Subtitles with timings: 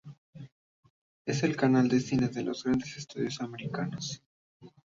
[1.27, 4.23] Es el canal de cine de los grandes estudios americanos.